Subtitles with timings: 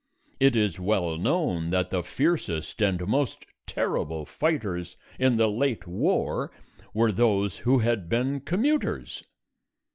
[0.39, 6.51] It is well known that the fiercest and most terrible fighters in the late war
[6.91, 9.23] were those who had been commuters.